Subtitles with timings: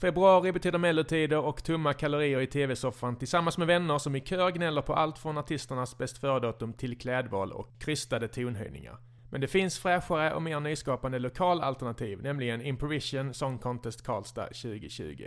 [0.00, 4.82] Februari betyder mellotider och tumma kalorier i TV-soffan tillsammans med vänner som i kör gnäller
[4.82, 8.98] på allt från artisternas bäst före-datum till klädval och krystade tonhöjningar.
[9.30, 15.24] Men det finns fräschare och mer nyskapande lokalalternativ, nämligen Improvision Song Contest Karlstad 2020.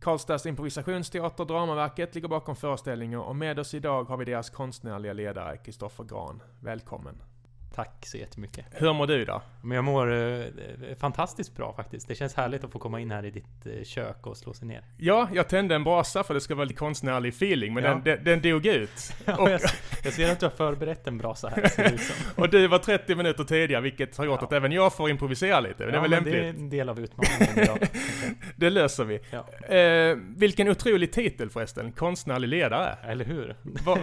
[0.00, 5.56] Karlstads improvisationsteater Dramaverket ligger bakom föreställningen och med oss idag har vi deras konstnärliga ledare
[5.56, 6.42] Kristoffer Gran.
[6.60, 7.33] Välkommen!
[7.74, 8.64] Tack så jättemycket.
[8.70, 9.42] Hur mår du då?
[9.62, 10.44] Men jag mår eh,
[11.00, 12.08] fantastiskt bra faktiskt.
[12.08, 14.68] Det känns härligt att få komma in här i ditt eh, kök och slå sig
[14.68, 14.82] ner.
[14.98, 17.90] Ja, jag tände en brasa för det ska vara lite konstnärlig feeling, men Ja.
[17.90, 19.12] den, den, den dog ut.
[19.24, 19.60] Ja, Och- jag,
[20.04, 21.68] jag ser att du har förberett en brasa här.
[21.68, 22.16] Ser som.
[22.42, 24.46] Och du var 30 minuter tidigare, vilket har gjort Ja.
[24.46, 25.74] att även jag får improvisera lite.
[25.78, 26.34] Det är väl men lämpligt?
[26.34, 27.78] Det är en del av utmaningen idag.
[28.56, 29.14] Det löser vi.
[30.12, 32.96] Eh, vilken otrolig titel förresten, konstnärlig ledare.
[33.06, 33.56] Eller hur?
[33.62, 33.98] Vad-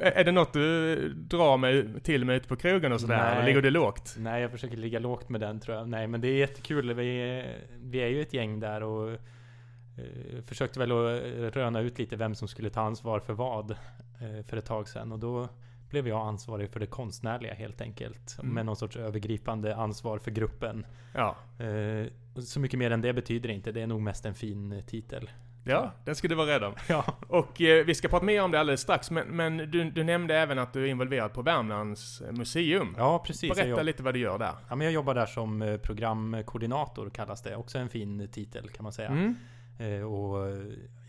[0.00, 3.16] är det något du drar med, till med ute på krogen och sådär?
[3.16, 3.32] Nej.
[3.32, 4.14] Eller ligger du lågt?
[4.18, 5.88] Nej, jag försöker ligga lågt med den tror jag.
[5.88, 6.94] Nej, men det är jättekul.
[6.94, 11.98] Vi är, vi är ju ett gäng där och eh, försökte väl att röna ut
[11.98, 15.12] lite vem som skulle ta ansvar för vad eh, för ett tag sedan.
[15.12, 15.48] Och då
[15.90, 18.36] blev jag ansvarig för det konstnärliga helt enkelt.
[18.38, 18.54] Mm.
[18.54, 20.86] Med någon sorts övergripande ansvar för gruppen.
[21.14, 21.36] Ja.
[21.64, 22.06] Eh,
[22.42, 23.72] så mycket mer än det betyder inte.
[23.72, 25.30] Det är nog mest en fin titel.
[25.68, 26.74] Ja, den ska du vara rädd om.
[26.88, 30.04] Ja, Och eh, vi ska prata mer om det alldeles strax, men, men du, du
[30.04, 32.94] nämnde även att du är involverad på Värmlands eh, museum.
[32.98, 33.54] ja precis.
[33.54, 34.52] Berätta lite vad du gör där.
[34.68, 37.56] ja, men jag jobbar där som eh, programkoordinator kallas det.
[37.56, 39.08] Också en fin titel kan man säga.
[39.08, 39.36] Mm.
[39.78, 40.58] Eh, och eh,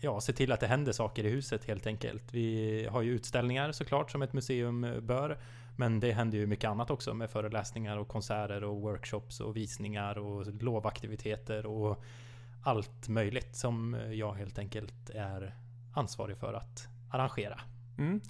[0.00, 2.22] ja, se till att det händer saker i huset helt enkelt.
[2.30, 5.38] Vi har ju utställningar såklart som ett museum bör.
[5.76, 10.18] Men det händer ju mycket annat också med föreläsningar och konserter och workshops och visningar
[10.18, 12.04] och lovaktiviteter och
[12.68, 15.54] allt möjligt som eh, jag helt enkelt är
[15.94, 17.60] ansvarig för att arrangera.
[17.98, 18.20] Mm.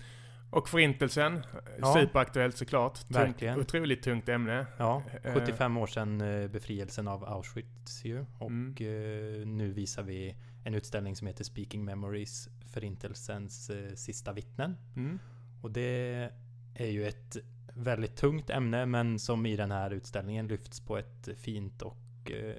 [0.50, 1.46] Och Förintelsen,
[1.78, 1.94] Ja.
[1.94, 2.94] superaktuellt såklart.
[2.94, 3.60] Tungt, Verkligen.
[3.60, 4.66] otroligt tungt ämne.
[4.78, 5.34] Ja, Eh.
[5.34, 8.26] 75 år sedan eh, befrielsen av Auschwitz ju.
[8.38, 8.74] Och Mm.
[8.78, 14.76] eh, nu visar vi en utställning som heter Speaking Memories Förintelsens eh, sista vittnen.
[14.96, 15.18] Mm.
[15.62, 16.30] Och det
[16.74, 17.36] är ju ett
[17.74, 22.56] väldigt tungt ämne men som i den här utställningen lyfts på ett fint och eh,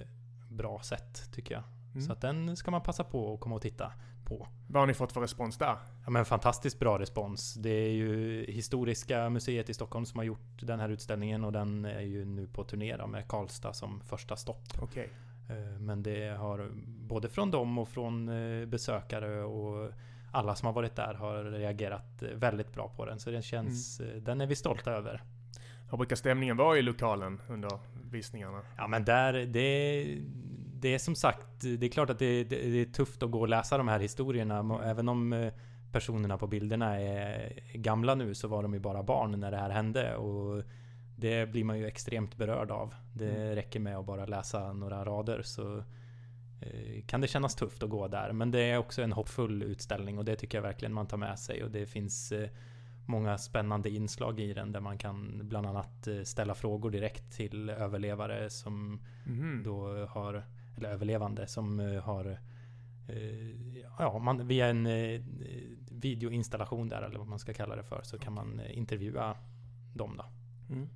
[0.59, 1.63] bra sätt tycker jag.
[1.93, 2.01] Mm.
[2.01, 3.91] Så att den ska man passa på att komma och titta
[4.25, 4.47] på.
[4.67, 5.75] Vad har ni fått för respons där?
[6.05, 7.53] Ja, men fantastiskt bra respons.
[7.53, 11.85] Det är ju Historiska museet i Stockholm som har gjort den här utställningen och den
[11.85, 14.63] är ju nu på turné då med Karlstad som första stopp.
[14.81, 15.09] Okej.
[15.49, 19.91] Eh, Men det har både från dem och från eh, besökare och
[20.31, 23.19] alla som har varit där har reagerat eh, väldigt bra på den.
[23.19, 24.23] Så den känns, Mm.
[24.23, 25.23] den är vi stolta över.
[25.91, 27.69] Hur brukar stämningen vara i lokalen under
[28.11, 28.61] visningarna?
[28.77, 30.17] Ja men där, det,
[30.79, 33.39] det är som sagt, det är klart att det, det, det är tufft att gå
[33.39, 34.81] och läsa de här historierna.
[34.83, 35.53] Även om eh,
[35.91, 39.69] personerna på bilderna är gamla nu så var de ju bara barn när det här
[39.69, 40.15] hände.
[40.15, 40.63] Och
[41.17, 42.93] det blir man ju extremt berörd av.
[43.13, 43.55] Det Mm.
[43.55, 45.77] räcker med att bara läsa några rader så
[46.61, 48.31] eh, kan det kännas tufft att gå där.
[48.31, 51.39] Men det är också en hoppfull utställning och det tycker jag verkligen man tar med
[51.39, 51.63] sig.
[51.63, 52.49] Och det finns eh,
[53.09, 57.69] många spännande inslag i den där man kan bland annat eh, ställa frågor direkt till
[57.69, 59.61] överlevare som Mhm.
[59.65, 60.43] då har,
[60.77, 62.25] eller överlevande som eh, har
[63.07, 63.49] eh,
[63.99, 64.87] Ja, man, via en
[65.91, 69.35] videoinstallation där eller vad man ska kalla det för så kan man intervjua
[69.93, 70.25] dem då.
[70.75, 70.89] Mm.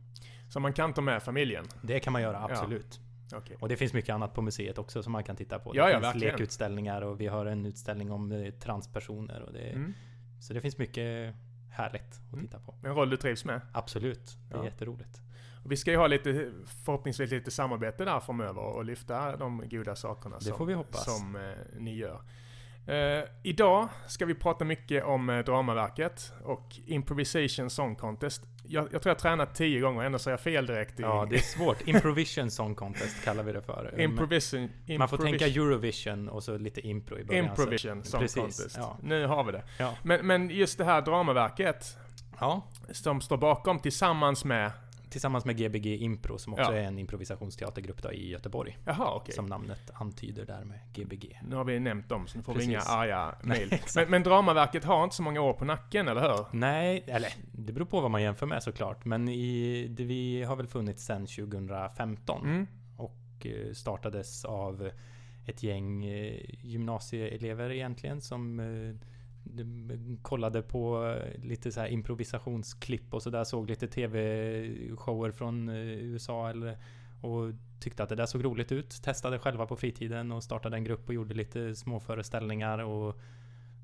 [0.50, 1.66] Så man kan ta med familjen?
[1.82, 3.00] Det kan man göra, absolut.
[3.36, 3.58] Okej.
[3.60, 5.72] Och det finns mycket annat på museet också som man kan titta på.
[5.74, 6.32] Det Ja, ja, finns verkligen.
[6.32, 9.42] lekutställningar och vi har en utställning om transpersoner.
[9.42, 9.94] Och det, Mm.
[10.40, 11.36] Så det finns mycket
[11.74, 12.46] härligt att Mm.
[12.46, 12.76] titta på.
[12.84, 13.62] En roll du trivs med?
[13.72, 14.66] Absolut, det är Ja.
[14.66, 15.22] jätteroligt.
[15.66, 16.52] Vi ska ju ha lite,
[16.86, 20.58] förhoppningsvis lite samarbete där framöver och lyfta de goda sakerna Det som,
[21.02, 21.42] som eh,
[21.80, 22.22] ni gör.
[22.88, 28.42] Eh, idag ska vi prata mycket om eh, Dramaverket och Improvisation Song Contest.
[28.68, 31.00] Jag, jag tror jag har tränat tio gånger, ändå säger jag fel direkt.
[31.00, 31.88] I, Ja, det är svårt.
[31.88, 33.94] Improvision Song Contest kallar vi det för.
[34.00, 37.46] Improvision, Man får tänka Eurovision och så lite impro i början.
[37.46, 38.10] Improvision så.
[38.10, 38.78] Song Precis, Contest.
[38.78, 38.98] Ja.
[39.02, 39.64] Nu har vi det.
[39.80, 39.94] Ja.
[40.04, 41.98] Men, men just det här Dramaverket
[42.40, 42.62] ja,
[42.92, 44.72] som står bakom tillsammans med...
[45.14, 46.74] tillsammans med Gbg Impro som också Ja.
[46.74, 48.78] är en improvisationsteatergrupp då i Göteborg.
[48.86, 49.36] Jaha, okej.
[49.36, 51.40] Som namnet antyder där med Gbg.
[51.48, 52.70] Nu har vi nämnt dem, så nu får vi Precis.
[52.72, 53.74] inga arga mejl.
[53.96, 56.46] Men, men Dramaverket har inte så många år på nacken, eller hur?
[56.52, 59.06] Nej, eller det beror på vad man jämför med såklart.
[59.06, 62.42] Men i, det, vi har väl funnits sedan 2015.
[62.46, 62.68] Mm.
[62.98, 64.90] och eh, startades av
[65.46, 68.96] ett gäng eh, gymnasieelever egentligen som eh,
[70.22, 73.44] kollade på eh, lite så här improvisationsklipp och sådär.
[73.44, 76.78] såg lite tv-shower från eh, USA eller,
[77.22, 79.04] och tyckte att det där såg roligt ut.
[79.04, 83.20] Testade själva på fritiden och startade en grupp och gjorde lite småföreställningar och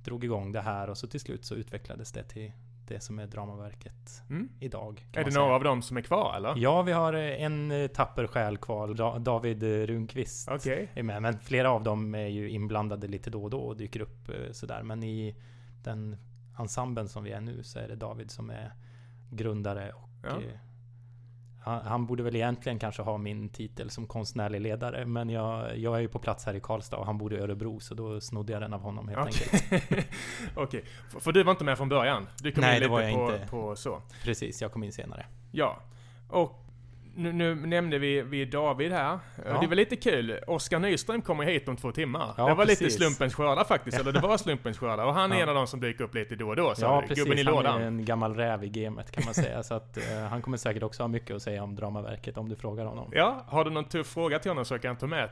[0.03, 2.51] drog igång det här och så till slut så utvecklades det till,
[2.89, 4.49] det som är Dramaverket Mm.
[4.59, 5.07] idag.
[5.13, 6.53] Är det några av dem som är kvar eller?
[6.57, 10.49] Ja, vi har eh, en eh, tapper själ kvar, Da- David eh, Runqvist.
[10.51, 10.89] Okej.
[10.93, 11.21] är med.
[11.21, 14.83] Men flera av dem är ju inblandade lite då och då och dyker upp sådär.
[14.83, 15.35] Men i
[15.83, 16.17] den
[16.59, 18.73] ensemblen som vi är nu så är det David som är
[19.31, 20.29] grundare och Ja.
[21.59, 25.95] Han, han borde väl egentligen kanske ha min titel som konstnärlig ledare Men jag, jag
[25.95, 28.53] är ju på plats här i Karlstad och han bor i Örebro så då snodde
[28.53, 29.63] jag den av honom helt enkelt.
[29.89, 30.05] Okej.
[30.55, 30.83] Okej.
[31.09, 32.27] För- För du var inte med från början?
[32.41, 33.47] Du kom Nej, in det lite var jag på, inte.
[33.47, 34.01] på så.
[34.23, 35.25] Precis, jag kom in senare.
[35.51, 35.79] Ja.
[36.29, 36.65] Och
[37.15, 39.19] nu, nu nämnde vi, vi David här.
[39.45, 39.59] Ja.
[39.61, 40.39] Det var lite kul.
[40.47, 42.33] Oskar Nyström kommer hit om två timmar.
[42.37, 42.97] Ja, det var lite precis.
[42.99, 43.99] slumpens skördar faktiskt.
[43.99, 45.05] Eller det var slumpens skördar.
[45.05, 45.41] Och han är Ja.
[45.43, 46.75] en av de som dyker upp lite då och då.
[46.75, 47.81] Så Ja Gubben precis, i han lådan.
[47.81, 49.63] är en gammal räv i gamet kan man säga.
[49.63, 52.55] så att eh, han kommer säkert också ha mycket att säga om Dramaverket om du
[52.55, 53.11] frågar honom.
[53.15, 55.29] Ja, har du någon tuff fråga till honom så jag kan ta med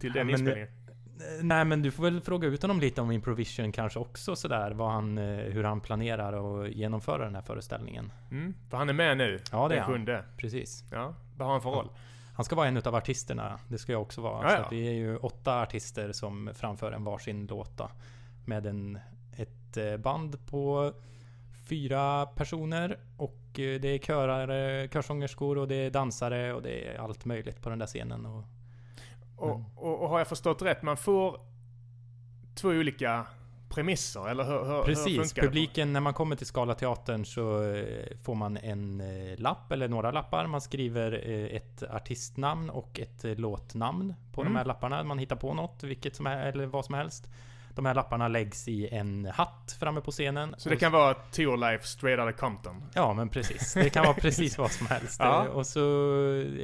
[0.00, 0.68] till den Ja, inspelningen?
[1.42, 4.90] Nej men du får väl fråga ut honom lite om Improvision kanske också sådär, vad
[4.90, 8.12] han, eh, hur han planerar att genomföra den här föreställningen.
[8.30, 9.40] Mm, för han är med nu.
[9.52, 9.92] Ja det är han.
[9.92, 10.24] sjunde.
[10.36, 10.84] Precis.
[10.90, 11.90] Ja, vad har han för roll?
[12.34, 14.52] Han ska vara en utav artisterna, det ska jag också vara.
[14.52, 14.68] Ja, ja.
[14.70, 17.90] vi är ju åtta artister som framför en varsin låta.
[18.44, 18.98] Med en,
[19.36, 20.92] ett eh, band på
[21.68, 26.98] fyra personer och eh, det är körare, körsångerskor och det är dansare och det är
[26.98, 28.26] allt möjligt på den där scenen.
[28.26, 28.44] Och,
[29.38, 29.64] Och, Mm.
[29.76, 31.40] och, och har jag förstått rätt, man får
[32.54, 33.26] två olika
[33.68, 35.48] premisser, eller hur, hur, hur Precis, funkar det?
[35.48, 40.10] publiken när man kommer till Scalateatern så eh, får man en eh, lapp eller några
[40.10, 40.46] lappar.
[40.46, 44.52] Man skriver eh, ett artistnamn och ett låtnamn på Mm.
[44.52, 45.04] de här lapparna.
[45.04, 47.28] Man hittar på något, vilket som är, eller vad som helst.
[47.74, 50.54] De här lapparna läggs i en hatt framme på scenen.
[50.58, 52.82] Så det kan vara Tour Life Straight Outta Compton?
[52.94, 53.74] Ja, men precis.
[53.74, 55.20] Det kan vara precis vad som helst.
[55.20, 55.48] Ja.
[55.48, 55.80] Och så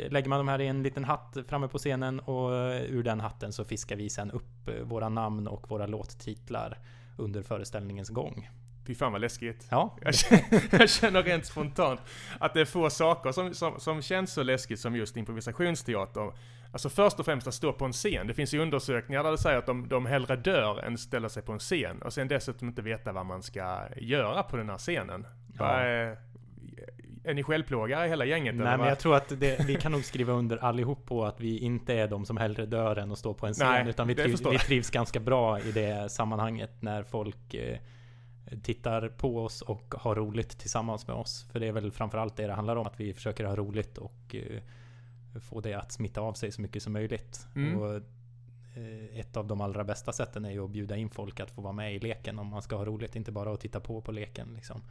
[0.09, 2.51] lägger man de här i en liten hatt framme på scenen och
[2.89, 6.79] ur den hatten så fiskar vi sen upp våra namn och våra låttitlar
[7.17, 8.49] under föreställningens gång.
[8.87, 9.67] Fy fan vad läskigt.
[9.71, 12.01] Ja, Jag känner, jag känner rent spontant
[12.39, 16.33] att det är få saker som, som, som känns så läskigt som just improvisationsteater.
[16.75, 18.26] Alltså först och främst att stå på en scen.
[18.26, 21.43] Det finns ju undersökningar där det säger att de, de hellre dör än ställer sig
[21.43, 22.03] på en scen.
[22.03, 25.26] Och sen dessutom inte veta vad man ska göra på den här scenen.
[25.59, 25.65] Ja.
[25.65, 25.82] Vad
[27.25, 28.55] Är, ni självplågare hela gänget?
[28.55, 31.59] Nej men jag tror att det, vi kan nog skriva under allihop på att vi
[31.59, 33.69] inte är de som hellre dör än att stå på en scen.
[33.69, 37.79] Nej, utan vi förstår vi trivs ganska bra i det sammanhanget när folk eh,
[38.62, 41.47] tittar på oss och har roligt tillsammans med oss.
[41.53, 42.87] För det är väl framförallt det det handlar om.
[42.87, 44.61] Att vi försöker ha roligt och eh,
[45.40, 47.46] få det att smitta av sig så mycket som möjligt.
[47.56, 47.78] Mm.
[47.78, 51.50] Och, eh, ett av de allra bästa sätten är ju att bjuda in folk att
[51.50, 53.16] få vara med i leken om man ska ha roligt.
[53.16, 54.82] Inte bara att titta på på leken liksom.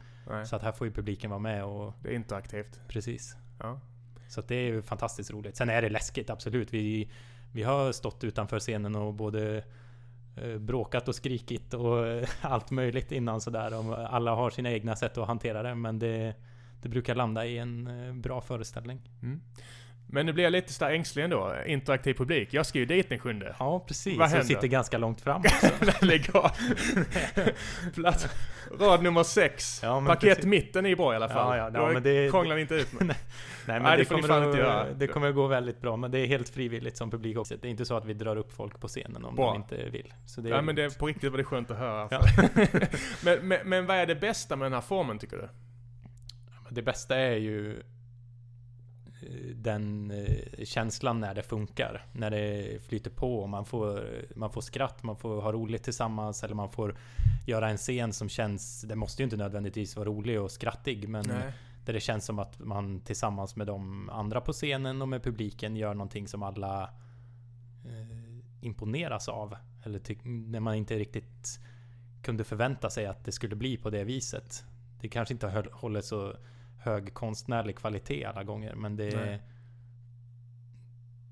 [0.46, 2.80] Så att här får ju publiken vara med och det är interaktivt.
[2.88, 3.36] precis.
[3.58, 3.80] Ja.
[4.28, 5.56] Så det är ju fantastiskt roligt.
[5.56, 6.74] Sen är det läskigt, absolut.
[6.74, 7.10] Vi,
[7.52, 9.64] vi har stått utanför scenen och både
[10.36, 13.94] eh, bråkat och skrikit och eh, allt möjligt innan sådär.
[14.06, 16.34] Alla har sina egna sätt att hantera det, men det,
[16.82, 19.00] det brukar landa i en bra föreställning.
[19.22, 19.40] Mm.
[20.06, 21.54] Men nu blir jag lite så ängslig ändå.
[21.66, 22.48] Interaktiv publik.
[22.54, 23.54] Jag ska ju dit den sjunde.
[23.58, 24.18] Ja, precis.
[24.18, 24.44] Vad händer?
[24.46, 26.04] sitter ganska långt fram också.
[26.04, 26.50] Lägg av.
[27.94, 28.28] Plats,
[28.80, 29.80] rad nummer sex.
[29.82, 30.44] Ja, Paket precis.
[30.44, 31.58] mitten är ju bra i alla fall.
[31.58, 33.06] Ja, ja, ja, men det- krånglar inte ut med.
[33.06, 33.16] Nej,
[33.66, 34.80] men Nej, det, det kommer fan inte göra.
[34.80, 35.96] att, det kommer att gå väldigt bra.
[35.96, 37.56] Men det är helt frivilligt som publik också.
[37.56, 39.46] Det är inte så att vi drar upp folk på scenen om Bra.
[39.52, 40.14] de inte vill.
[40.26, 42.08] Så det är Ja, men det, på riktigt var det skönt att höra.
[42.10, 42.22] Ja.
[43.24, 45.48] men, men, men vad är det bästa med den här formen tycker du?
[46.70, 47.82] Det bästa är ju
[49.54, 52.06] den eh, känslan när det funkar.
[52.12, 56.44] När det flyter på och man får, man får skratt, man får ha roligt tillsammans
[56.44, 56.96] eller man får
[57.46, 61.24] göra en scen som känns, det måste ju inte nödvändigtvis vara rolig och skrattig men
[61.84, 65.76] där det känns som att man tillsammans med de andra på scenen och med publiken
[65.76, 66.82] gör någonting som alla
[67.84, 69.56] eh, imponeras av.
[69.84, 70.00] Eller
[70.50, 71.60] när man inte riktigt
[72.22, 74.64] kunde förvänta sig att det skulle bli på det viset.
[75.00, 76.36] Det kanske inte håller så
[76.84, 79.42] hög konstnärlig kvalitet alla gånger men det Nej.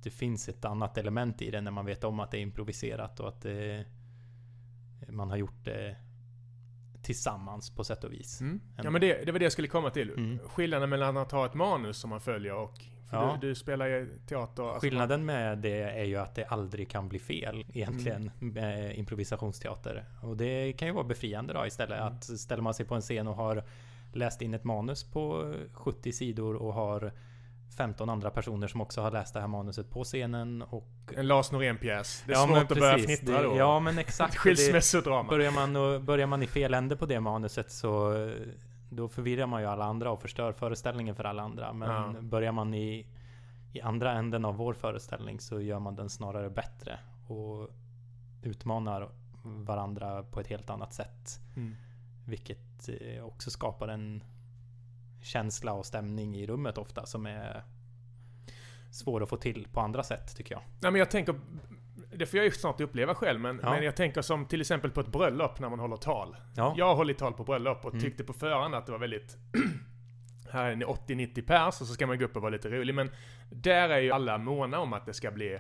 [0.03, 3.21] Det finns ett annat element i det när man vet om att det är improviserat
[3.21, 3.85] och att det,
[5.09, 5.97] man har gjort det
[7.03, 8.41] tillsammans på sätt och vis.
[8.41, 8.61] Mm.
[8.77, 10.11] Ja men det, det var det jag skulle komma till.
[10.11, 10.39] Mm.
[10.39, 12.75] Skillnaden mellan att ha ett manus som man följer och...
[13.11, 13.39] För Ja.
[13.41, 14.63] du, du spelar ju teater.
[14.63, 18.55] alltså Skillnaden med det är ju att det aldrig kan bli fel egentligen Mm.
[18.55, 20.05] med improvisationsteater.
[20.23, 22.01] Och det kan ju vara befriande då istället.
[22.01, 22.13] Mm.
[22.13, 23.65] Att ställer man sig på en scen och har
[24.17, 27.13] läst in ett manus på 70 sidor och har
[27.77, 30.89] 15 andra personer som också har läst det här manuset på scenen och...
[31.17, 32.23] En Lars Norén-pjäs.
[32.27, 33.57] Det är Ja, svårt att börja fnittra Det- då.
[33.57, 34.37] Ja men exakt.
[34.37, 35.29] Skilsmässodrama.
[35.29, 38.15] Börjar man, börjar man i fel ände på det manuset så
[38.91, 41.73] då förvirrar man ju alla andra och förstör föreställningen för alla andra.
[41.73, 42.15] Men Ja.
[42.21, 43.07] börjar man i,
[43.73, 47.69] i andra änden av vår föreställning så gör man den snarare bättre och
[48.43, 49.09] utmanar
[49.45, 51.41] varandra på ett helt annat sätt.
[51.57, 51.77] Mm.
[52.27, 54.25] Vilket eh, också skapar en
[55.23, 57.63] känsla och stämning i rummet ofta som är
[58.91, 60.63] svår att få till på andra sätt tycker jag.
[60.81, 61.35] Nej men jag tänker,
[62.17, 63.71] det får jag ju snart uppleva själv, men, Ja.
[63.71, 66.37] men jag tänker som till exempel på ett bröllop när man håller tal.
[66.57, 68.03] Ja, Jag har hållit tal på bröllop och Mm.
[68.05, 69.37] tyckte på förhand att det var väldigt
[70.51, 72.95] här är ni 80-90 pers och så ska man gå upp och vara lite rolig.
[72.95, 73.11] Men
[73.51, 75.59] där är ju alla måna om att det ska bli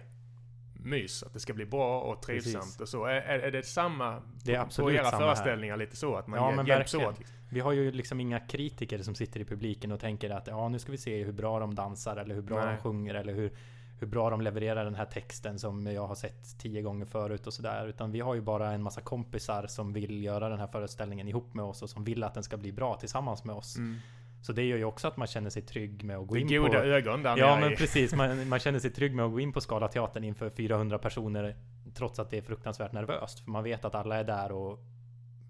[0.85, 2.81] mys, att det ska bli bra och trivsamt Precis.
[2.81, 3.05] och så.
[3.05, 5.35] Är, är det samma det är på absolut era samma här.
[5.35, 6.17] föreställningar lite så?
[6.17, 7.12] Att man Ja, ja, men hjälps verkligen.
[7.12, 7.19] åt?
[7.19, 7.37] Liksom.
[7.51, 10.79] Vi har ju liksom inga kritiker som sitter i publiken och tänker att ja, nu
[10.79, 12.75] ska vi se hur bra de dansar eller hur bra Nej.
[12.77, 13.53] de sjunger eller hur,
[14.01, 17.53] hur bra de levererar den här texten som jag har sett tio gånger förut och
[17.55, 17.87] sådär.
[17.87, 21.55] Utan vi har ju bara en massa kompisar som vill göra den här föreställningen ihop
[21.55, 23.77] med oss och som vill att den ska bli bra tillsammans med oss.
[23.77, 23.97] Mm.
[24.42, 26.46] Så det gör ju också att man känner sig trygg med att gå Det in
[26.49, 26.76] goda på...
[26.84, 29.52] ögon där Ja men i- precis, man, man känner sig trygg med att gå in
[29.52, 31.56] på Scalateatern inför 400 personer
[31.94, 33.40] trots att det är fruktansvärt nervöst.
[33.40, 34.78] För man vet att alla är där och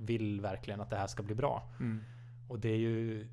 [0.00, 1.70] vill verkligen att det här ska bli bra.
[1.80, 2.00] Mm.
[2.48, 3.28] Och det är ju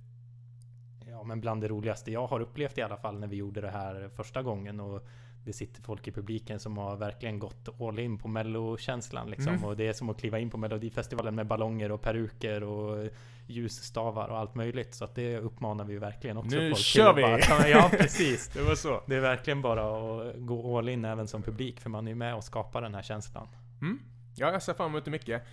[1.20, 3.70] Ja men bland det roligaste jag har upplevt i alla fall när vi gjorde det
[3.72, 5.08] här första gången och
[5.46, 9.66] Det sitter folk i publiken som har verkligen gått all in på mellokänslan liksom Mm.
[9.66, 13.10] Och det är som att kliva in på melodifestivalen med ballonger och peruker och
[13.48, 17.22] ljusstavar och allt möjligt Så att det uppmanar vi verkligen också Nu folk kör vi!
[17.22, 19.02] bara- Ja precis Det var så.
[19.08, 22.16] Det är verkligen bara att gå all in även som publik för man är ju
[22.16, 23.48] med och skapar den här känslan
[23.82, 24.00] Mm.
[24.40, 25.44] Ja, jag ser fram emot det mycket.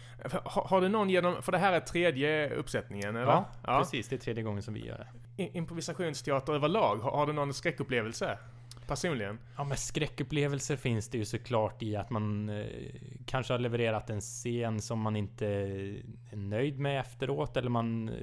[0.44, 3.26] Har, har du någon genom, för det här är tredje uppsättningen eller?
[3.26, 7.26] Ja, precis, det är tredje gången som vi gör det I- Improvisationsteater överlag, har, har
[7.26, 8.38] du någon skräckupplevelse?
[8.86, 9.38] Personligen?
[9.56, 12.66] Ja men skräckupplevelser finns det ju såklart i att man eh,
[13.26, 16.02] kanske har levererat en scen som man inte är
[16.36, 18.14] nöjd med efteråt eller man eh,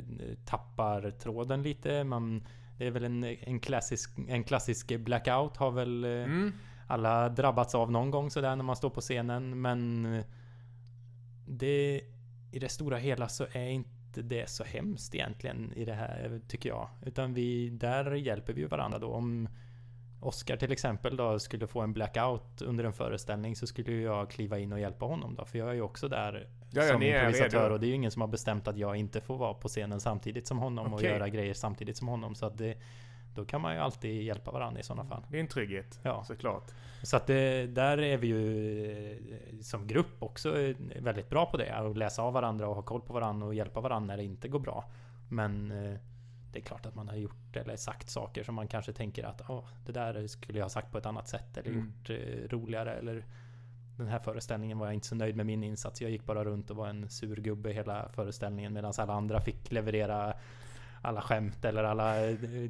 [0.45, 2.03] tappar tråden lite.
[2.03, 6.53] Man, det är väl en, en, klassisk, en klassisk blackout har väl eh, Mm.
[6.87, 10.23] alla drabbats av någon gång sådär när man står på scenen men eh,
[11.45, 12.01] det
[12.51, 16.69] i det stora hela så är inte det så hemskt egentligen i det här tycker
[16.69, 16.89] jag.
[17.05, 19.07] Utan vi, där hjälper vi ju varandra då.
[19.07, 19.49] Om
[20.19, 24.59] Oscar till exempel då skulle få en blackout under en föreställning så skulle jag kliva
[24.59, 25.45] in och hjälpa honom då.
[25.45, 28.21] För jag är ju också där Ja, som improvisatör och det är ju ingen som
[28.21, 31.09] har bestämt att jag inte får vara på scenen samtidigt som honom och Okej.
[31.09, 32.35] göra grejer samtidigt som honom.
[32.35, 32.77] Så att det,
[33.35, 35.23] då kan man ju alltid hjälpa varandra i sådana fall.
[35.29, 36.23] Det är en trygghet, Ja.
[36.23, 36.71] såklart.
[37.03, 41.57] Så att det, där är vi ju eh, som grupp också eh, väldigt bra på
[41.57, 41.75] det.
[41.75, 44.47] Att läsa av varandra och ha koll på varandra och hjälpa varandra när det inte
[44.47, 44.85] går bra.
[45.29, 45.99] Men eh,
[46.51, 49.41] det är klart att man har gjort eller sagt saker som man kanske tänker att
[49.49, 51.85] "Åh, det där skulle jag ha sagt på ett annat sätt eller Mm.
[51.85, 53.25] gjort eh, roligare eller
[53.97, 56.01] den här föreställningen var jag inte så nöjd med min insats.
[56.01, 59.71] Jag gick bara runt och var en sur gubbe hela föreställningen medan alla andra fick
[59.71, 60.33] leverera
[61.03, 62.15] alla skämt eller alla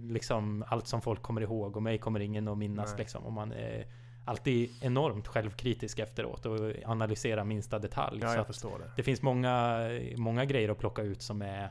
[0.01, 2.97] liksom allt som folk kommer ihåg och mig kommer ingen att minnas Nej.
[2.97, 3.23] liksom.
[3.23, 3.85] Och man är
[4.25, 8.19] alltid enormt självkritisk efteråt och analyserar minsta detalj.
[8.21, 8.91] Ja, så jag förstår det.
[8.95, 9.79] det finns många,
[10.17, 11.69] många grejer att plocka ut som är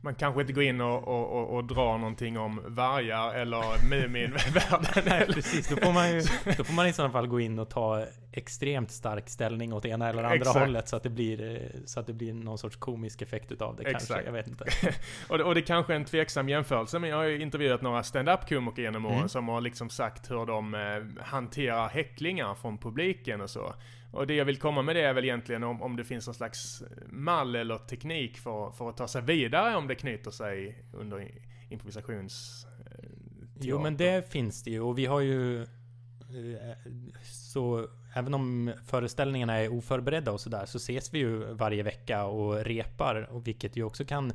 [0.00, 5.04] Man kanske inte går in och, och, och, och drar någonting om vargar eller Muminvärlden.
[5.06, 6.20] Nej precis, då får, man ju,
[6.56, 10.08] då får man i sådana fall gå in och ta extremt stark ställning åt ena
[10.08, 10.58] eller andra Exakt.
[10.58, 13.84] hållet så att det blir Så att det blir någon sorts komisk effekt utav det
[13.84, 14.26] kanske, Exakt.
[14.26, 14.64] jag vet inte
[15.28, 18.02] Och det, och det kanske är en tveksam jämförelse, men jag har ju intervjuat några
[18.02, 19.28] stand-up komiker genom åren Mm.
[19.28, 23.74] som har liksom sagt hur de eh, hanterar häcklingar från publiken och så.
[24.12, 26.34] Och det jag vill komma med det är väl egentligen om, om det finns någon
[26.34, 31.30] slags mall eller teknik för, för att ta sig vidare om det knyter sig under
[31.68, 32.66] improvisations...
[32.86, 33.08] eh,
[33.62, 35.68] Jo men det finns det ju och vi har ju eh,
[37.22, 42.64] Så även om föreställningarna är oförberedda och sådär så ses vi ju varje vecka och
[42.64, 44.32] repar och vilket ju också kan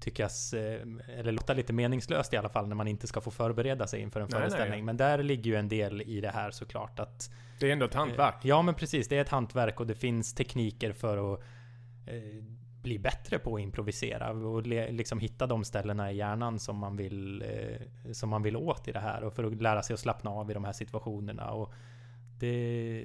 [0.00, 0.80] tyckas eh,
[1.18, 4.20] eller låta lite meningslöst i alla fall när man inte ska få förbereda sig inför
[4.20, 4.50] en Nej, nej.
[4.50, 4.84] föreställning.
[4.84, 7.94] Men där ligger ju en del i det här såklart att Det är ändå ett
[7.94, 8.34] hantverk.
[8.34, 11.40] Eh, Ja men precis, det är ett hantverk och det finns tekniker för att
[12.06, 12.44] eh,
[12.82, 16.96] bli bättre på att improvisera och le, liksom hitta de ställena i hjärnan som man
[16.96, 20.00] vill eh, som man vill åt i det här och för att lära sig att
[20.00, 21.72] slappna av i de här situationerna och
[22.38, 23.04] det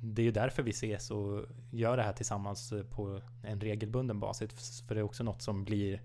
[0.00, 4.84] det är ju därför vi ses och gör det här tillsammans på en regelbunden basis.
[4.88, 6.02] För det är också något som blir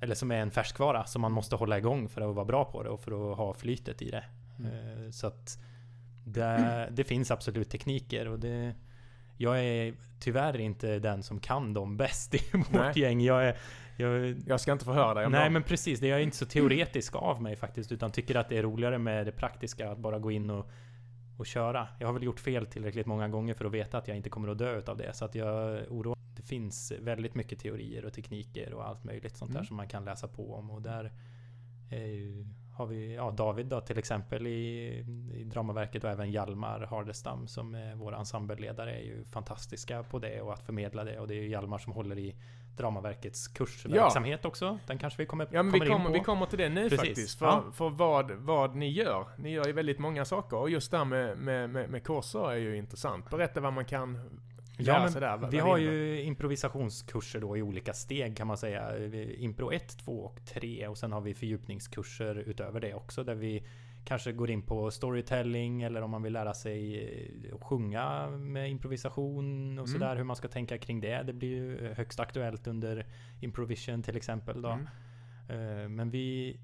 [0.00, 2.82] Eller som är en färskvara som man måste hålla igång för att vara bra på
[2.82, 4.24] det och för att ha flytet i det.
[4.58, 4.72] Mm.
[4.72, 5.58] Eh, Så att
[6.26, 8.74] det, det finns absolut tekniker och det
[9.36, 12.92] Jag är tyvärr inte den som kan dem bäst i vårt Nej.
[12.98, 13.20] gäng.
[13.20, 13.56] Jag är,
[13.96, 15.52] jag, Jag ska inte förhöra dig om Nej dem.
[15.52, 17.92] men precis, det är jag inte så teoretisk av mig faktiskt.
[17.92, 20.70] Utan tycker att det är roligare med det praktiska, att bara gå in och,
[21.38, 21.88] och köra.
[22.00, 24.48] Jag har väl gjort fel tillräckligt många gånger för att veta att jag inte kommer
[24.48, 25.12] att dö utav det.
[25.12, 29.52] Så att jag oroar Det finns väldigt mycket teorier och tekniker och allt möjligt sånt
[29.52, 29.66] där Mm.
[29.66, 30.70] som man kan läsa på om.
[30.70, 31.12] Och där
[31.90, 34.86] är ju, har vi ja, David då, till exempel i,
[35.34, 40.40] i Dramaverket och även Hjalmar Hardestam som är vår ensembleledare är ju fantastiska på det
[40.40, 41.18] och att förmedla det.
[41.18, 42.36] Och det är ju Hjalmar som håller i
[42.76, 44.48] Dramaverkets kursverksamhet ja.
[44.48, 44.78] också.
[44.86, 46.12] Den kanske vi kommer, ja, men kommer vi kommer, in på.
[46.12, 47.00] Vi kommer till det nu Precis.
[47.00, 47.38] faktiskt.
[47.38, 47.64] För, ja.
[47.72, 49.26] för vad, vad ni gör.
[49.38, 50.56] Ni gör ju väldigt många saker.
[50.56, 53.30] Och just det här med, med, med, med kurser är ju intressant.
[53.30, 54.40] Berätta vad man kan
[54.76, 55.08] Ja,
[55.40, 59.06] men vi har ju improvisationskurser då i olika steg kan man säga.
[59.36, 63.66] Impro 1, 2 och 3 och sen har vi fördjupningskurser utöver det också där vi
[64.06, 67.04] kanske går in på storytelling eller om man vill lära sig
[67.50, 70.00] eh, sjunga med improvisation och mm.
[70.00, 71.22] sådär hur man ska tänka kring det.
[71.22, 73.06] Det blir ju högst aktuellt under
[73.40, 74.68] Improvision till exempel då.
[74.68, 74.86] Mm.
[75.48, 76.56] Eh, men vi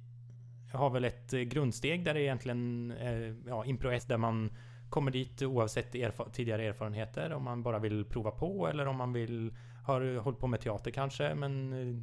[0.72, 4.50] har väl ett grundsteg där det egentligen är ja, Impro 1 där man
[4.92, 7.32] kommer dit oavsett erfa tidigare erfarenheter.
[7.32, 10.90] Om man bara vill prova på eller om man vill har hållit på med teater
[10.90, 11.96] kanske men eh,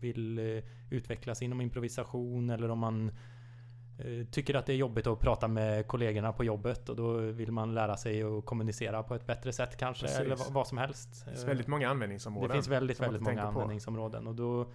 [0.00, 3.10] vill eh, utvecklas inom improvisation eller om man
[3.98, 7.52] eh, tycker att det är jobbigt att prata med kollegorna på jobbet och då vill
[7.52, 10.20] man lära sig att kommunicera på ett bättre sätt kanske Precis.
[10.20, 11.24] eller vad som helst.
[11.24, 12.48] Det finns väldigt många användningsområden.
[12.48, 14.72] Det finns väldigt, väldigt många användningsområden och då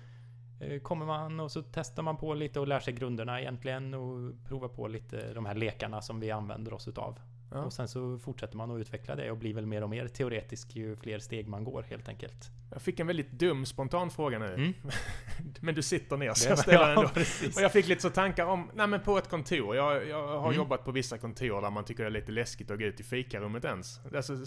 [0.83, 4.67] kommer man och så testar man på lite och lär sig grunderna egentligen och provar
[4.67, 7.19] på lite de här lekarna som vi använder oss utav.
[7.51, 7.57] Ja.
[7.57, 10.75] Och sen så fortsätter man att utveckla det och blir väl mer och mer teoretisk
[10.75, 12.51] ju fler steg man går helt enkelt.
[12.71, 14.53] Jag fick en väldigt dum spontan fråga nu.
[14.53, 14.73] Mm.
[15.59, 17.09] men du sitter ner så jag ställer den ändå.
[17.55, 19.75] och jag fick lite så tankar om, nej men på ett kontor.
[19.75, 20.55] Jag, jag har mm.
[20.55, 23.03] jobbat på vissa kontor där man tycker det är lite läskigt att gå ut i
[23.03, 23.99] fikarummet ens.
[24.15, 24.37] Alltså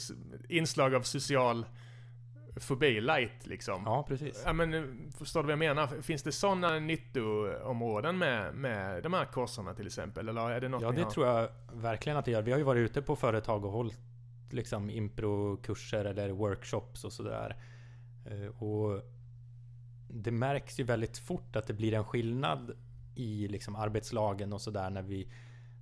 [0.48, 1.66] inslag av social
[2.56, 3.82] fobi light liksom.
[3.86, 4.42] Ja, precis.
[4.46, 6.02] Ja, men förstår du vad jag menar?
[6.02, 10.28] Finns det sådana nyttoområden med, med de här kurserna till exempel?
[10.28, 11.10] Eller är det något Ja, det har...
[11.10, 12.42] tror jag verkligen att det gör.
[12.42, 13.98] Vi har ju varit ute på företag och hållit
[14.50, 17.56] liksom improkurser eller workshops och sådär.
[18.26, 19.02] Eh, och
[20.08, 22.72] det märks ju väldigt fort att det blir en skillnad
[23.14, 25.28] i liksom arbetslagen och sådär när vi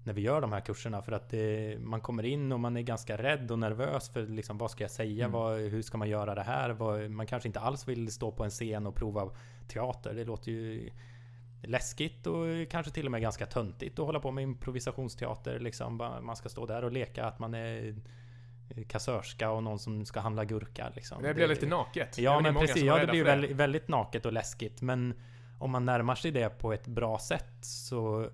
[0.05, 2.83] när vi gör de här kurserna för att det, man kommer in och man är
[2.83, 5.25] ganska rädd och nervös för liksom, vad ska jag säga?
[5.25, 5.33] Mm.
[5.33, 6.71] Vad, hur ska man göra det här?
[6.71, 9.31] Vad, man kanske inte alls vill stå på en scen och prova
[9.69, 10.15] teater.
[10.15, 10.91] Det låter ju
[11.63, 15.61] läskigt och kanske till och med ganska töntigt att hålla på med improvisationsteater.
[15.61, 17.97] Liksom, man ska stå där och leka att man är
[18.89, 20.93] kassörska och någon som ska handla gurka.
[20.95, 21.23] Liksom.
[21.23, 22.19] Det blir lite naket.
[22.19, 22.83] Ja, men precis.
[22.83, 24.83] Ja, det blir väldigt, väldigt naket och läskigt.
[24.83, 25.15] Men
[25.59, 28.31] om man närmar sig det på ett bra sätt så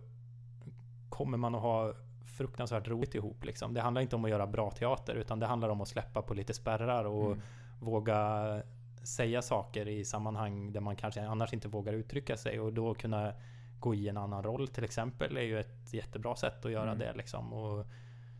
[1.08, 3.44] kommer man att ha fruktansvärt roligt ihop.
[3.44, 3.74] Liksom.
[3.74, 6.34] Det handlar inte om att göra bra teater utan det handlar om att släppa på
[6.34, 7.40] lite spärrar och mm.
[7.80, 8.62] våga
[9.02, 13.32] säga saker i sammanhang där man kanske annars inte vågar uttrycka sig och då kunna
[13.80, 16.98] gå i en annan roll till exempel är ju ett jättebra sätt att göra mm.
[16.98, 17.12] det.
[17.16, 17.52] Liksom.
[17.52, 17.86] Och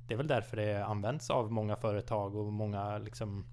[0.07, 3.45] det är väl därför det används av många företag och många liksom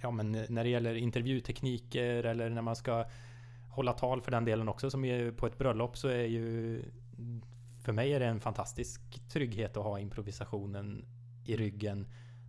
[0.00, 3.04] Ja men när det gäller intervjutekniker eller när man ska
[3.68, 6.82] hålla tal för den delen också som är på ett bröllop så är ju
[7.88, 11.04] för mig är det en fantastisk trygghet att ha improvisationen
[11.44, 12.06] i ryggen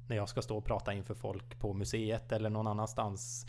[0.08, 3.48] när jag ska stå och prata inför folk på museet eller någon annanstans.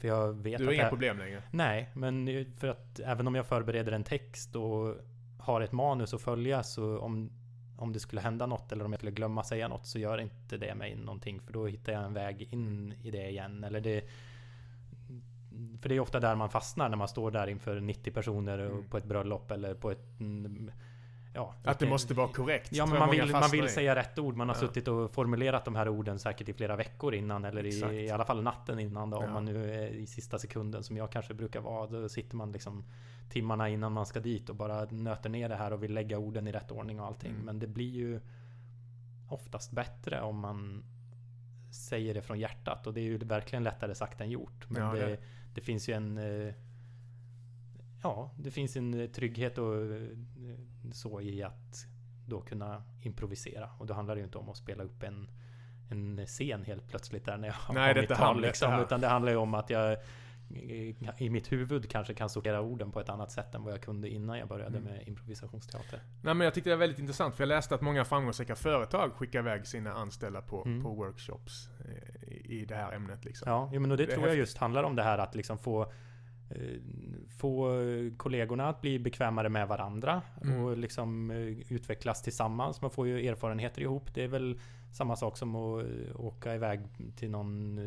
[0.00, 1.42] För jag vet du har inga jag, problem längre?
[1.50, 4.96] Nej, men för att även om jag förbereder en text och
[5.38, 7.30] har ett manus att följa så om,
[7.76, 10.56] om det skulle hända något eller om jag skulle glömma säga något så gör inte
[10.56, 13.64] det mig någonting för då hittar jag en väg in i det igen.
[13.64, 14.04] Eller det,
[15.82, 18.88] för det är ofta där man fastnar när man står där inför 90 personer mm.
[18.88, 20.20] på ett bröllop eller på ett
[21.32, 22.72] Ja, att det måste vara korrekt.
[22.72, 24.36] Ja, men man vill, man vill säga rätt ord.
[24.36, 24.60] Man har ja.
[24.60, 27.44] suttit och formulerat de här orden säkert i flera veckor innan.
[27.44, 29.26] Eller i, i alla fall natten innan då, ja.
[29.26, 31.86] Om man nu är i sista sekunden som jag kanske brukar vara.
[31.86, 32.84] Då sitter man liksom
[33.28, 36.46] timmarna innan man ska dit och bara nöter ner det här och vill lägga orden
[36.46, 37.30] i rätt ordning och allting.
[37.30, 37.44] Mm.
[37.44, 38.20] Men det blir ju
[39.28, 40.84] oftast bättre om man
[41.72, 42.86] säger det från hjärtat.
[42.86, 44.70] Och det är ju verkligen lättare sagt än gjort.
[44.70, 45.18] Men ja, det,
[45.54, 46.54] det finns ju en eh,
[48.02, 50.08] ja, det finns en trygghet och eh,
[50.92, 51.86] så i att
[52.26, 53.70] då kunna improvisera.
[53.78, 55.30] Och då handlar det ju inte om att spela upp en,
[55.90, 58.40] en scen helt plötsligt där när jag har Nej, mitt tal.
[58.40, 59.96] Liksom, det utan det handlar ju om att jag
[61.18, 64.08] i mitt huvud kanske kan sortera orden på ett annat sätt än vad jag kunde
[64.08, 64.92] innan jag började mm.
[64.92, 66.00] med improvisationsteater.
[66.22, 69.12] Nej men jag tyckte det var väldigt intressant för jag läste att många framgångsrika företag
[69.12, 70.82] skickar iväg sina anställda på, mm.
[70.82, 73.24] på workshops eh, i, i det här ämnet.
[73.24, 73.50] Liksom.
[73.50, 75.82] Ja, men och det, det tror jag just handlar om det här att liksom få
[75.82, 75.88] Eh,
[77.38, 77.70] få
[78.16, 80.62] kollegorna att bli bekvämare med varandra mm.
[80.62, 82.82] och liksom eh, utvecklas tillsammans.
[82.82, 84.14] Man får ju erfarenheter ihop.
[84.14, 84.58] Det är väl
[84.92, 86.80] samma sak som att eh, åka iväg
[87.16, 87.78] till någon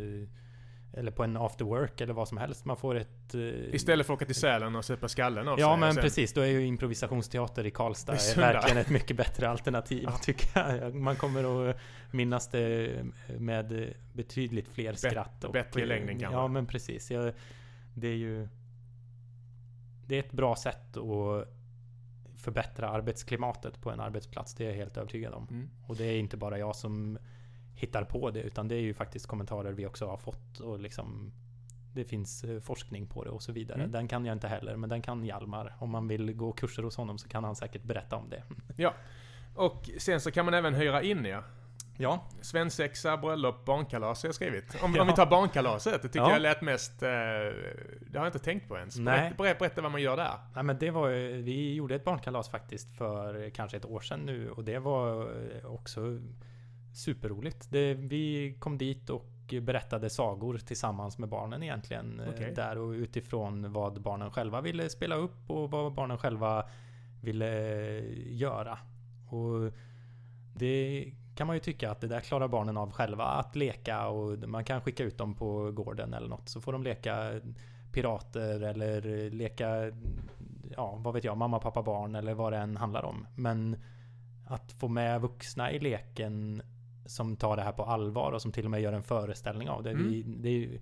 [0.97, 2.65] eller på en after work eller vad som helst.
[2.65, 3.33] Man får ett...
[3.71, 6.01] Istället för att åka till Sälen och söpa skallen av Ja sig men sen...
[6.01, 10.17] precis, då är ju improvisationsteater i Karlstad är verkligen ett mycket bättre alternativ ja.
[10.17, 10.95] tycker jag.
[10.95, 11.77] Man kommer att
[12.11, 12.91] minnas det
[13.37, 15.43] med betydligt fler skratt.
[15.43, 16.37] Och, bättre längden kanske?
[16.37, 17.11] Ja men precis.
[17.11, 17.33] Jag,
[17.93, 18.47] det är ju...
[20.07, 21.47] Det är ett bra sätt att
[22.37, 24.53] förbättra arbetsklimatet på en arbetsplats.
[24.53, 25.47] Det är jag helt övertygad om.
[25.51, 25.69] Mm.
[25.87, 27.17] Och det är inte bara jag som
[27.75, 31.31] hittar på det, utan det är ju faktiskt kommentarer vi också har fått och liksom
[31.93, 33.79] det finns eh, forskning på det och så vidare.
[33.79, 33.91] Mm.
[33.91, 35.75] Den kan jag inte heller, men den kan Hjalmar.
[35.79, 38.43] Om man vill gå kurser hos honom så kan han säkert berätta om det.
[39.55, 41.43] Och sen så kan man även hyra in er.
[41.97, 44.83] Ja, Svensexa, bröllop, barnkalas har jag skrivit.
[44.83, 45.01] Om, Ja.
[45.01, 46.31] om vi tar barnkalaset, det tycker Ja.
[46.31, 47.03] jag lät mest...
[47.03, 48.97] Eh, det har jag inte tänkt på ens.
[48.97, 49.19] Nej.
[49.19, 50.33] Berätta, berätta, berätta vad man gör där.
[50.55, 51.09] Nej, men det var,
[51.41, 55.27] vi gjorde ett barnkalas faktiskt för kanske ett år sedan nu och det var
[55.65, 56.19] också
[56.93, 57.67] superroligt.
[57.71, 59.25] Det, vi kom dit och
[59.61, 62.19] berättade sagor tillsammans med barnen egentligen.
[62.19, 62.53] eh, Okej.
[62.55, 66.65] Där och utifrån vad barnen själva ville spela upp och vad barnen själva
[67.21, 67.49] ville
[68.29, 68.77] göra.
[69.29, 69.71] Och
[70.55, 74.49] det kan man ju tycka att det där klarar barnen av själva att leka och
[74.49, 77.41] man kan skicka ut dem på gården eller något så får de leka
[77.91, 79.91] pirater eller leka
[80.75, 83.27] ja, vad vet jag, mamma, pappa, barn eller vad det än handlar om.
[83.35, 83.77] Men
[84.47, 86.61] att få med vuxna i leken
[87.05, 89.83] som tar det här på allvar och som till och med gör en föreställning av
[89.83, 89.91] det.
[89.91, 90.09] Mm.
[90.09, 90.79] Vi, det är ju,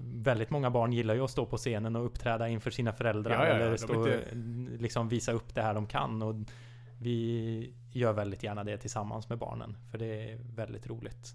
[0.00, 3.48] väldigt många barn gillar ju att stå på scenen och uppträda inför sina föräldrar Ja,
[3.48, 4.34] ja, ja, eller stå, inte-
[4.78, 6.22] liksom visa upp det här de kan.
[6.22, 6.34] Och
[6.98, 9.76] vi gör väldigt gärna det tillsammans med barnen.
[9.90, 11.34] För det är väldigt roligt.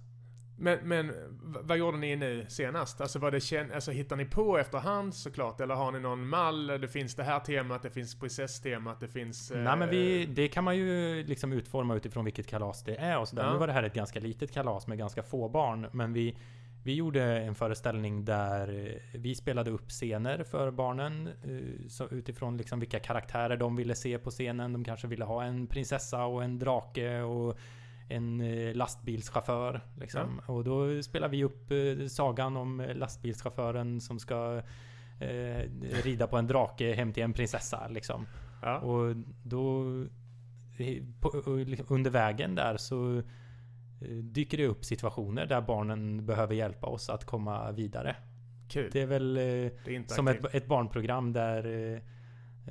[0.61, 3.01] Men, men vad gjorde ni nu senast?
[3.01, 5.61] Alltså, var det kän- alltså hittar ni på efterhand såklart?
[5.61, 6.67] Eller har ni någon mall?
[6.67, 9.51] Det finns det här temat, det finns prinsesstemat, det finns...
[9.51, 13.19] eh, Nej men vi, det kan man ju liksom utforma utifrån vilket kalas det är
[13.19, 13.43] och sådär.
[13.43, 13.53] Ja.
[13.53, 15.87] Nu var det här ett ganska litet kalas med ganska få barn.
[15.91, 16.37] Men vi,
[16.83, 21.27] vi gjorde en föreställning där eh, vi spelade upp scener för barnen.
[21.27, 24.73] eh, Så utifrån liksom vilka karaktärer de ville se på scenen.
[24.73, 27.57] De kanske ville ha en prinsessa och en drake och
[28.09, 29.81] en eh, lastbilschaufför.
[29.99, 30.41] Liksom.
[30.47, 31.71] Och då spelar vi upp
[32.09, 34.61] sagan om lastbilschauffören som ska
[35.19, 35.63] eh,
[36.03, 37.87] rida på en drake hem till en prinsessa.
[37.87, 38.25] Liksom.
[38.61, 38.79] Ja.
[38.79, 39.83] Och då
[41.19, 43.23] på, liksom under vägen där så
[44.21, 48.15] dyker det upp situationer där barnen behöver hjälpa oss att komma vidare.
[48.69, 48.89] Kul.
[48.93, 51.99] Det är väl eh, Det är som ett, ett barnprogram där eh,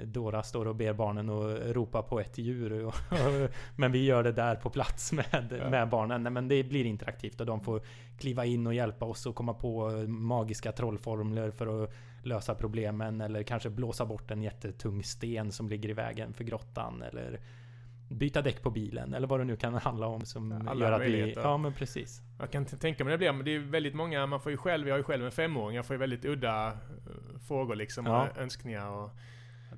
[0.05, 2.85] Dora står och ber barnen att ropa på ett djur.
[2.85, 2.95] Och,
[3.77, 5.71] men vi gör det där på plats med, Ja.
[5.71, 6.23] med barnen.
[6.23, 7.83] Nej, Men det blir interaktivt och de får
[8.19, 13.21] kliva in och hjälpa oss och komma på magiska trollformler för att lösa problemen.
[13.21, 17.03] Eller kanske blåsa bort en jättetung sten som ligger i vägen för grottan.
[17.03, 17.41] Eller
[18.09, 19.15] byta däck på bilen.
[19.15, 21.33] Eller vad det nu kan handla om som Alla gör att vi...
[21.37, 22.21] Ja men precis.
[22.39, 24.89] Jag kan tänka mig det blir, men det är väldigt många, man får ju själv,
[24.89, 26.73] jag har ju själv en femåring, jag får ju väldigt udda eh,
[27.49, 28.29] frågor liksom, Ja.
[28.29, 29.11] och önskningar och...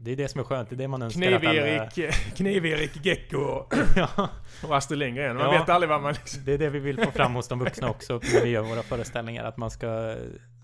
[0.03, 0.69] Det är det som är skönt.
[0.69, 4.29] Det är det man önskar att alla- Kniv-Erik, Kniv-Erik Gecko och, ja.
[4.69, 5.37] och Astrid Lindgren.
[5.37, 5.61] Man Ja.
[5.61, 6.45] vet aldrig vad man liksom...
[6.45, 8.83] Det är det vi vill få fram hos de vuxna också när vi gör våra
[8.83, 9.45] föreställningar.
[9.45, 10.16] Att man ska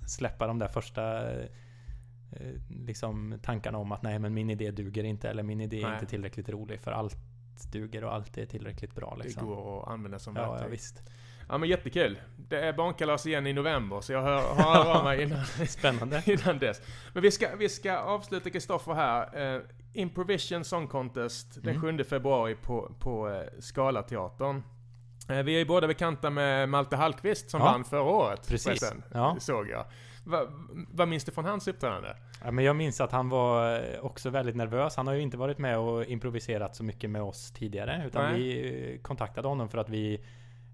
[0.09, 1.47] släppa de där första eh,
[2.87, 5.95] liksom tankarna om att nej men min idé duger inte eller min idé är Nej.
[5.95, 7.17] inte tillräckligt rolig för allt
[7.63, 9.47] duger och allt är tillräckligt bra Det liksom.
[9.47, 10.71] går att använda som Ja, ja verktyg.
[10.71, 11.03] visst.
[11.49, 12.19] Ja men jättekul.
[12.37, 16.23] Det är barnkalas igen i november, så jag hör, hör av mig innan, Spännande.
[16.27, 16.81] innan dess.
[17.13, 19.55] Men vi ska, vi ska avsluta Kristoffer här.
[19.57, 21.99] Eh, Improvision Song Contest den Mm.
[21.99, 24.63] 7 februari på, på eh, Scalateatern.
[25.29, 27.67] Eh, vi är ju båda bekanta med Malte Hallqvist som Ja.
[27.67, 28.49] vann förra året.
[28.49, 28.65] Precis.
[28.67, 29.03] förresten.
[29.15, 29.33] Ja.
[29.35, 29.85] Det såg jag.
[30.27, 30.47] Va,
[30.91, 32.09] vad minns du från hans uppträdande?
[32.45, 34.97] ja, men jag minns att han var också väldigt nervös.
[34.97, 38.03] Han har ju inte varit med och improviserat så mycket med oss tidigare.
[38.07, 38.43] Utan Nej.
[38.43, 40.21] vi eh, kontaktade honom för att vi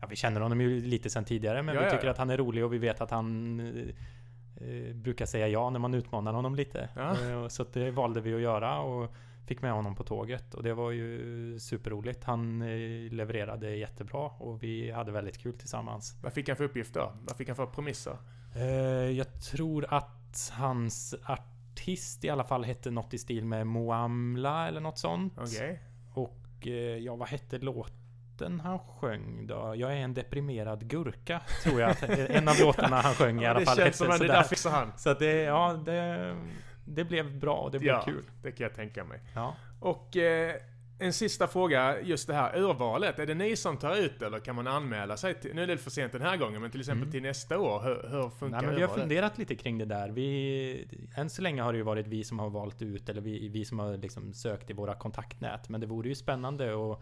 [0.03, 2.37] Ja, vi känner honom ju lite sen tidigare men Ja, vi tycker att han är
[2.37, 6.55] rolig och vi vet att han eh, eh, brukar säga ja när man utmanar honom
[6.55, 6.89] lite.
[6.97, 9.15] Eh, så det valde vi att göra och
[9.47, 12.25] fick med honom på tåget och det var ju superroligt.
[12.25, 16.19] Han eh, levererade jättebra och vi hade väldigt kul tillsammans.
[16.23, 17.13] Vad fick han för uppgift då?
[17.21, 18.17] Vad fick han för premisser?
[18.57, 18.63] Eh,
[19.11, 24.81] jag tror att hans artist i alla fall hette något i stil med Moamla eller
[24.81, 25.35] något sånt.
[25.37, 25.83] Okej.
[26.15, 29.75] Och eh, ja, vad hette låten han sjöng då?
[29.77, 31.97] Jag är en deprimerad gurka, tror jag
[32.31, 34.43] en av låtarna han sjöng i alla det fall känns hette som att det där
[34.43, 34.93] fixar han.
[34.97, 36.37] Så att det, ja, det,
[36.85, 38.03] det blev bra och det blev Ja.
[38.05, 38.25] kul.
[38.43, 39.21] Det kan jag tänka mig.
[39.35, 39.55] Ja.
[39.81, 40.55] Och eh,
[40.99, 43.19] en sista fråga, just det här urvalet.
[43.19, 45.35] Är det ni som tar ut eller kan man anmäla sig?
[45.41, 47.13] Till, nu är det för sent den här gången, men till exempel Mm.
[47.13, 47.83] till nästa år.
[47.83, 49.03] Hur, hur funkar Nej, men vi har urvalet?
[49.03, 50.09] funderat lite kring det där.
[50.09, 53.49] Vi, än så länge har det ju varit vi som har valt ut, eller vi,
[53.49, 55.69] vi som har liksom sökt i våra kontaktnät.
[55.69, 57.01] Men det vore ju spännande att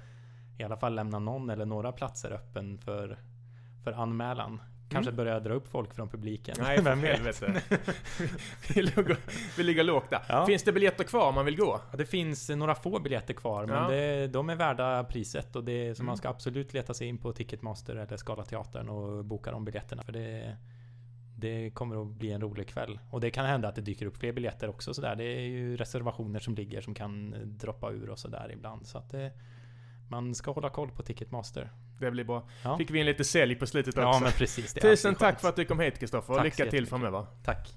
[0.59, 3.19] i alla fall lämna någon eller några platser öppen för,
[3.85, 4.61] för anmälan.
[4.91, 6.55] Kanske börja dra upp folk från publiken.
[6.59, 6.67] Mm.
[6.67, 7.17] Nej, Vem vet?
[7.17, 7.63] helvete.
[8.75, 9.17] vi, ligger,
[9.57, 10.23] vi ligger lågt där.
[10.29, 10.47] Ja.
[10.47, 11.81] Finns det biljetter kvar om man vill gå?
[11.91, 13.89] Ja, det finns några få biljetter kvar, men Ja.
[13.89, 15.57] det, de är värda priset.
[15.57, 16.07] Och det, så Mm.
[16.07, 20.03] man ska absolut leta sig in på Ticketmaster eller Scala Teatern och boka de biljetterna.
[20.03, 20.57] För det,
[21.37, 22.99] det kommer att bli en rolig kväll.
[23.11, 25.17] Och det kan hända att det dyker upp fler biljetter också sådär.
[25.17, 28.87] Det är ju reservationer som ligger som kan droppa ur och sådär ibland.
[28.87, 29.33] Så att det,
[30.11, 31.71] man ska hålla koll på Ticketmaster.
[32.01, 32.49] Det blir bra.
[32.65, 32.79] Ja.
[32.79, 34.01] Fick vi in lite sälj på slutet också.
[34.01, 34.75] Ja men precis.
[34.75, 35.41] Tusen tack skönt.
[35.41, 37.27] för att du kom hit Kristoffer och lycka till framöver.
[37.45, 37.69] Tack.